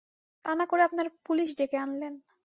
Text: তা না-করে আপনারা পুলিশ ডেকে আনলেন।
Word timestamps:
তা 0.45 0.51
না-করে 0.55 0.81
আপনারা 0.83 1.09
পুলিশ 1.25 1.49
ডেকে 1.57 1.77
আনলেন। 1.77 2.13